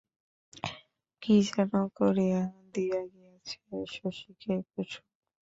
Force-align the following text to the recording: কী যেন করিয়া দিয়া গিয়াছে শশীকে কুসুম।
কী 1.21 1.35
যেন 1.47 1.71
করিয়া 1.97 2.41
দিয়া 2.73 3.01
গিয়াছে 3.13 3.57
শশীকে 3.87 4.53
কুসুম। 4.69 5.05